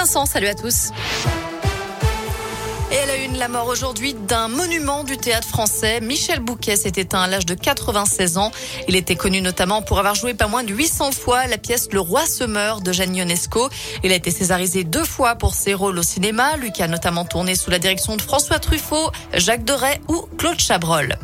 Vincent, 0.00 0.24
salut 0.24 0.46
à 0.46 0.54
tous. 0.54 0.92
Et 2.90 2.94
elle 2.94 3.10
a 3.10 3.16
une, 3.16 3.36
la 3.36 3.48
mort 3.48 3.66
aujourd'hui 3.66 4.14
d'un 4.14 4.48
monument 4.48 5.04
du 5.04 5.18
théâtre 5.18 5.46
français. 5.46 6.00
Michel 6.00 6.40
Bouquet 6.40 6.76
s'est 6.76 6.92
éteint 6.96 7.20
à 7.20 7.26
l'âge 7.26 7.44
de 7.44 7.52
96 7.52 8.38
ans. 8.38 8.50
Il 8.88 8.96
était 8.96 9.14
connu 9.14 9.42
notamment 9.42 9.82
pour 9.82 9.98
avoir 9.98 10.14
joué 10.14 10.32
pas 10.32 10.46
moins 10.46 10.64
de 10.64 10.72
800 10.72 11.12
fois 11.12 11.46
la 11.48 11.58
pièce 11.58 11.88
Le 11.92 12.00
Roi 12.00 12.24
se 12.24 12.44
meurt 12.44 12.82
de 12.82 12.92
Jeanne 12.92 13.14
Ionesco. 13.14 13.68
Il 14.02 14.10
a 14.10 14.14
été 14.14 14.30
césarisé 14.30 14.84
deux 14.84 15.04
fois 15.04 15.34
pour 15.34 15.52
ses 15.52 15.74
rôles 15.74 15.98
au 15.98 16.02
cinéma. 16.02 16.56
Lui 16.56 16.72
qui 16.72 16.82
a 16.82 16.88
notamment 16.88 17.26
tourné 17.26 17.54
sous 17.54 17.68
la 17.68 17.78
direction 17.78 18.16
de 18.16 18.22
François 18.22 18.58
Truffaut, 18.58 19.10
Jacques 19.34 19.66
Deray 19.66 20.00
ou 20.08 20.26
Claude 20.38 20.58
Chabrol. 20.58 21.18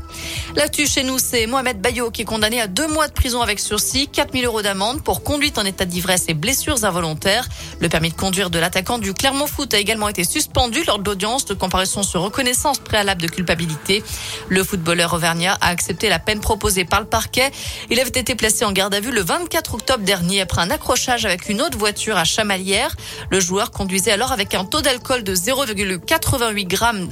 L'actu 0.54 0.86
chez 0.86 1.02
nous, 1.02 1.18
c'est 1.18 1.46
Mohamed 1.46 1.80
Bayo 1.80 2.10
qui 2.10 2.22
est 2.22 2.24
condamné 2.24 2.60
à 2.60 2.66
deux 2.66 2.88
mois 2.88 3.08
de 3.08 3.12
prison 3.12 3.42
avec 3.42 3.60
sursis, 3.60 4.08
4000 4.08 4.46
euros 4.46 4.62
d'amende 4.62 5.02
pour 5.02 5.22
conduite 5.22 5.58
en 5.58 5.64
état 5.64 5.84
d'ivresse 5.84 6.24
et 6.28 6.34
blessures 6.34 6.84
involontaires. 6.84 7.46
Le 7.80 7.88
permis 7.88 8.10
de 8.10 8.14
conduire 8.14 8.48
de 8.48 8.58
l'attaquant 8.58 8.98
du 8.98 9.12
Clermont 9.12 9.46
Foot 9.46 9.74
a 9.74 9.78
également 9.78 10.08
été 10.08 10.24
suspendu 10.24 10.82
lors 10.86 10.98
de 10.98 11.04
l'audience 11.04 11.44
de 11.44 11.54
comparaison 11.54 12.02
sur 12.02 12.22
reconnaissance 12.22 12.78
préalable 12.78 13.20
de 13.20 13.28
culpabilité. 13.28 14.02
Le 14.48 14.64
footballeur 14.64 15.12
auvergnat 15.12 15.58
a 15.60 15.68
accepté 15.68 16.08
la 16.08 16.18
peine 16.18 16.40
proposée 16.40 16.84
par 16.84 17.00
le 17.00 17.06
parquet. 17.06 17.50
Il 17.90 18.00
avait 18.00 18.08
été 18.08 18.34
placé 18.34 18.64
en 18.64 18.72
garde 18.72 18.94
à 18.94 19.00
vue 19.00 19.12
le 19.12 19.22
24 19.22 19.74
octobre 19.74 20.04
dernier 20.04 20.40
après 20.40 20.62
un 20.62 20.70
accrochage 20.70 21.26
avec 21.26 21.48
une 21.48 21.60
autre 21.60 21.76
voiture 21.76 22.16
à 22.16 22.24
Chamalières. 22.24 22.96
Le 23.30 23.40
joueur 23.40 23.70
conduisait 23.70 24.12
alors 24.12 24.32
avec 24.32 24.54
un 24.54 24.64
taux 24.64 24.80
d'alcool 24.80 25.22
de 25.22 25.34
0,88 25.34 26.66
grammes 26.66 27.08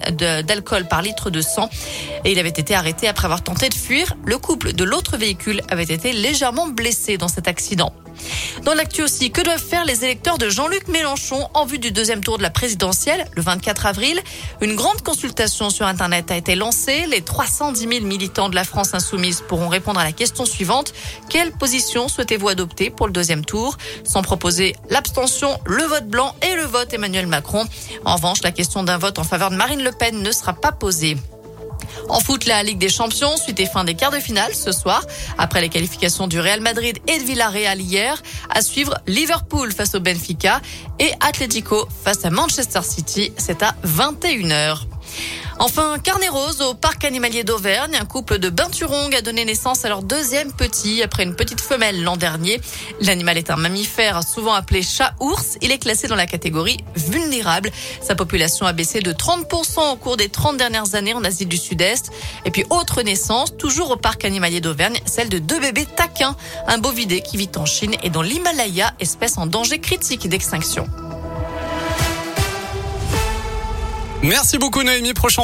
d'alcool 0.47 0.87
par 0.89 1.03
litre 1.03 1.31
de 1.31 1.41
sang 1.41 1.69
et 2.25 2.33
il 2.33 2.39
avait 2.39 2.49
été 2.49 2.75
arrêté 2.75 2.94
après 3.03 3.27
avoir 3.27 3.43
tenté 3.43 3.69
de 3.69 3.75
fuir. 3.75 4.15
Le 4.25 4.39
couple 4.39 4.73
de 4.73 4.85
l'autre 4.85 5.17
véhicule 5.17 5.63
avait 5.69 5.85
été 5.85 6.13
légèrement 6.13 6.69
blessé 6.69 7.19
dans 7.19 7.29
cet 7.29 7.49
accident. 7.49 7.93
Dans 8.63 8.75
l'actu 8.75 9.03
aussi, 9.03 9.31
que 9.31 9.43
doivent 9.43 9.63
faire 9.63 9.85
les 9.85 10.05
électeurs 10.05 10.39
de 10.39 10.49
Jean-Luc 10.49 10.89
Mélenchon 10.89 11.49
en 11.53 11.67
vue 11.67 11.79
du 11.79 11.91
deuxième 11.91 12.23
tour 12.23 12.39
de 12.39 12.43
la 12.43 12.51
présidentielle 12.51 13.27
le 13.33 13.43
24 13.43 13.87
avril? 13.87 14.21
Une 14.61 14.77
grande 14.77 15.03
consultation 15.03 15.69
sur 15.69 15.87
Internet 15.87 16.31
a 16.31 16.37
été 16.37 16.55
lancée. 16.55 17.07
Les 17.09 17.21
310 17.21 17.89
000 17.89 18.07
militants 18.07 18.49
de 18.49 18.55
la 18.55 18.65
France 18.65 18.95
insoumise 18.95 19.43
pourront 19.47 19.69
répondre 19.69 20.01
à 20.01 20.05
la 20.05 20.13
question 20.13 20.47
suivante. 20.47 20.95
Quelle 21.29 21.53
position 21.53 22.09
souhaitez-vous 22.09 22.49
adopter 22.49 22.91
pour 22.91 23.07
le 23.07 23.13
deuxième 23.13 23.45
tour? 23.45 23.77
Sans 24.05 24.23
proposer 24.23 24.77
l'abstention, 24.91 25.59
le 25.67 25.83
vote 25.83 26.07
blanc 26.07 26.35
et 26.43 26.55
le 26.55 26.65
vote 26.65 26.93
Emmanuel 26.95 27.27
Macron. 27.27 27.67
En 28.05 28.15
revanche, 28.15 28.43
la 28.43 28.53
question 28.53 28.85
d'un 28.85 28.99
vote 28.99 29.19
en 29.19 29.25
faveur 29.25 29.51
de 29.51 29.57
Marine 29.57 29.83
Le 29.83 29.93
Pen 29.93 30.23
ne 30.23 30.33
sera 30.33 30.53
pas 30.53 30.73
posée. 30.73 31.17
En 32.09 32.21
foot, 32.21 32.47
la 32.47 32.63
Ligue 32.63 32.79
des 32.79 32.89
Champions, 32.89 33.37
suite 33.37 33.61
et 33.61 33.67
fin 33.67 33.85
des 33.85 33.95
quarts 33.95 34.11
de 34.11 34.19
finale 34.19 34.55
ce 34.55 34.73
soir. 34.73 35.05
Après 35.39 35.61
les 35.61 35.69
qualifications 35.69 36.27
du 36.27 36.41
Real 36.41 36.61
Madrid 36.61 36.99
et 37.09 37.19
de 37.19 37.25
Villarreal 37.25 37.81
hier, 37.81 38.23
à 38.51 38.63
suivre 38.63 38.99
Liverpool 39.07 39.73
face 39.73 39.95
au 39.95 40.01
Benfica 40.01 40.61
et 40.99 41.13
Atletico 41.21 41.89
face 42.05 42.25
à 42.25 42.31
Manchester 42.31 42.83
City. 42.83 43.33
C'est 43.39 43.63
à 43.63 43.75
21h. 43.85 44.94
Enfin, 45.61 45.99
carnet 46.03 46.29
rose 46.29 46.61
au 46.63 46.75
parc 46.75 47.05
animalier 47.05 47.45
d'Auvergne. 47.45 47.97
Un 48.01 48.05
couple 48.05 48.39
de 48.39 48.51
Binturong 48.51 49.15
a 49.15 49.23
donné 49.23 49.45
naissance 49.45 49.85
à 49.85 49.89
leur 49.89 50.03
deuxième 50.03 50.53
petit 50.53 51.03
après 51.03 51.23
une 51.23 51.37
petite 51.37 51.61
femelle 51.61 52.03
l'an 52.03 52.17
dernier. 52.17 52.61
L'animal 53.01 53.39
est 53.39 53.51
un 53.51 53.57
mammifère 53.57 54.23
souvent 54.25 54.53
appelé 54.53 54.83
chat-ours. 54.83 55.57
Il 55.63 55.71
est 55.71 55.79
classé 55.79 56.09
dans 56.09 56.17
la 56.17 56.27
catégorie 56.27 56.79
vulnérable. 56.97 57.71
Sa 58.03 58.17
population 58.17 58.67
a 58.67 58.73
baissé 58.73 59.01
de 59.01 59.13
30% 59.13 59.93
au 59.93 59.97
cours 59.97 60.17
des 60.17 60.29
30 60.29 60.57
dernières 60.57 60.97
années 60.97 61.15
en 61.15 61.23
Asie 61.23 61.47
du 61.47 61.57
Sud-Est. 61.57 62.11
Et 62.45 62.51
puis, 62.51 62.65
autre 62.71 63.03
naissance, 63.03 63.57
toujours 63.57 63.93
au 63.93 63.97
parc 63.97 64.25
animalier 64.25 64.61
d'Auvergne, 64.61 64.99
celle 65.07 65.29
de 65.29 65.39
deux 65.39 65.61
bébés 65.61 65.87
taquins. 65.87 66.37
Un 66.67 66.79
bovidé 66.79 67.21
qui 67.21 67.37
vit 67.37 67.51
en 67.57 67.65
Chine 67.65 67.95
et 68.03 68.11
dans 68.11 68.23
l'Himalaya, 68.23 68.93
espèce 68.99 69.39
en 69.39 69.47
danger 69.47 69.79
critique 69.79 70.29
d'extinction. 70.29 70.89
Merci 74.25 74.57
beaucoup 74.57 74.83
Naomi. 74.83 75.13
Prochain 75.13 75.43